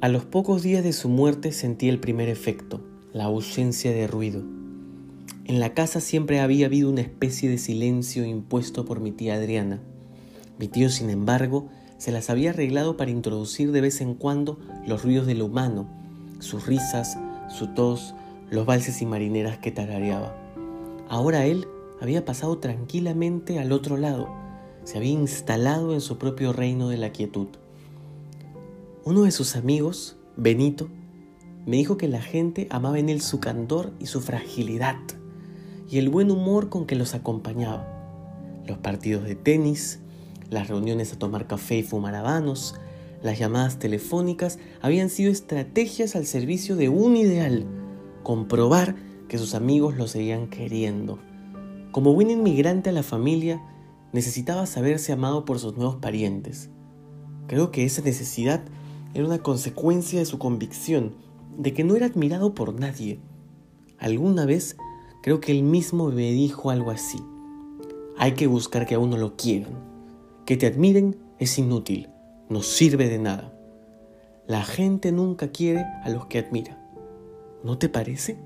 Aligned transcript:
A 0.00 0.08
los 0.08 0.24
pocos 0.24 0.62
días 0.62 0.84
de 0.84 0.92
su 0.92 1.08
muerte 1.08 1.50
sentí 1.50 1.88
el 1.88 1.98
primer 1.98 2.28
efecto, 2.28 2.80
la 3.12 3.24
ausencia 3.24 3.90
de 3.90 4.06
ruido. 4.06 4.44
En 5.44 5.58
la 5.58 5.74
casa 5.74 6.00
siempre 6.00 6.38
había 6.38 6.66
habido 6.66 6.88
una 6.88 7.00
especie 7.00 7.50
de 7.50 7.58
silencio 7.58 8.24
impuesto 8.24 8.84
por 8.84 9.00
mi 9.00 9.10
tía 9.10 9.34
Adriana. 9.34 9.80
Mi 10.56 10.68
tío, 10.68 10.88
sin 10.88 11.10
embargo, 11.10 11.68
se 11.96 12.12
las 12.12 12.30
había 12.30 12.50
arreglado 12.50 12.96
para 12.96 13.10
introducir 13.10 13.72
de 13.72 13.80
vez 13.80 14.00
en 14.00 14.14
cuando 14.14 14.60
los 14.86 15.02
ruidos 15.02 15.26
de 15.26 15.34
lo 15.34 15.46
humano, 15.46 15.88
sus 16.38 16.64
risas, 16.64 17.18
su 17.48 17.74
tos, 17.74 18.14
los 18.52 18.66
valses 18.66 19.02
y 19.02 19.06
marineras 19.06 19.58
que 19.58 19.72
tarareaba. 19.72 20.32
Ahora 21.08 21.44
él 21.44 21.66
había 22.00 22.24
pasado 22.24 22.58
tranquilamente 22.58 23.58
al 23.58 23.72
otro 23.72 23.96
lado, 23.96 24.28
se 24.84 24.96
había 24.96 25.10
instalado 25.10 25.92
en 25.92 26.00
su 26.00 26.18
propio 26.18 26.52
reino 26.52 26.88
de 26.88 26.98
la 26.98 27.10
quietud. 27.10 27.48
Uno 29.10 29.22
de 29.22 29.30
sus 29.30 29.56
amigos, 29.56 30.18
Benito, 30.36 30.90
me 31.64 31.78
dijo 31.78 31.96
que 31.96 32.08
la 32.08 32.20
gente 32.20 32.66
amaba 32.68 32.98
en 32.98 33.08
él 33.08 33.22
su 33.22 33.40
candor 33.40 33.94
y 33.98 34.04
su 34.04 34.20
fragilidad, 34.20 34.98
y 35.88 35.96
el 35.96 36.10
buen 36.10 36.30
humor 36.30 36.68
con 36.68 36.84
que 36.84 36.94
los 36.94 37.14
acompañaba. 37.14 37.88
Los 38.66 38.76
partidos 38.76 39.24
de 39.24 39.34
tenis, 39.34 40.00
las 40.50 40.68
reuniones 40.68 41.10
a 41.14 41.18
tomar 41.18 41.46
café 41.46 41.78
y 41.78 41.82
fumar 41.82 42.14
habanos, 42.16 42.74
las 43.22 43.38
llamadas 43.38 43.78
telefónicas 43.78 44.58
habían 44.82 45.08
sido 45.08 45.32
estrategias 45.32 46.14
al 46.14 46.26
servicio 46.26 46.76
de 46.76 46.90
un 46.90 47.16
ideal, 47.16 47.64
comprobar 48.22 48.94
que 49.26 49.38
sus 49.38 49.54
amigos 49.54 49.96
lo 49.96 50.06
seguían 50.06 50.48
queriendo. 50.48 51.18
Como 51.92 52.12
buen 52.12 52.30
inmigrante 52.30 52.90
a 52.90 52.92
la 52.92 53.02
familia, 53.02 53.62
necesitaba 54.12 54.66
saberse 54.66 55.12
amado 55.12 55.46
por 55.46 55.60
sus 55.60 55.78
nuevos 55.78 55.96
parientes. 55.96 56.68
Creo 57.46 57.70
que 57.70 57.86
esa 57.86 58.02
necesidad 58.02 58.60
era 59.14 59.24
una 59.24 59.38
consecuencia 59.38 60.18
de 60.18 60.26
su 60.26 60.38
convicción 60.38 61.14
de 61.56 61.72
que 61.74 61.84
no 61.84 61.96
era 61.96 62.06
admirado 62.06 62.54
por 62.54 62.78
nadie. 62.78 63.18
Alguna 63.98 64.46
vez 64.46 64.76
creo 65.22 65.40
que 65.40 65.52
él 65.52 65.62
mismo 65.62 66.10
me 66.10 66.30
dijo 66.30 66.70
algo 66.70 66.90
así. 66.90 67.18
Hay 68.16 68.32
que 68.32 68.46
buscar 68.46 68.86
que 68.86 68.94
a 68.94 68.98
uno 68.98 69.16
lo 69.16 69.36
quieran. 69.36 69.72
Que 70.46 70.56
te 70.56 70.66
admiren 70.66 71.16
es 71.38 71.58
inútil, 71.58 72.08
no 72.48 72.62
sirve 72.62 73.08
de 73.08 73.18
nada. 73.18 73.52
La 74.46 74.64
gente 74.64 75.12
nunca 75.12 75.48
quiere 75.48 75.84
a 76.02 76.10
los 76.10 76.26
que 76.26 76.38
admira. 76.38 76.78
¿No 77.62 77.76
te 77.76 77.88
parece? 77.88 78.38